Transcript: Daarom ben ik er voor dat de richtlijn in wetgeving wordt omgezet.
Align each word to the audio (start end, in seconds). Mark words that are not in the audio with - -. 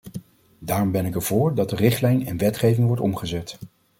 Daarom 0.59 0.91
ben 0.91 1.05
ik 1.05 1.15
er 1.15 1.21
voor 1.21 1.55
dat 1.55 1.69
de 1.69 1.75
richtlijn 1.75 2.25
in 2.25 2.37
wetgeving 2.37 2.87
wordt 2.87 3.01
omgezet. 3.01 3.57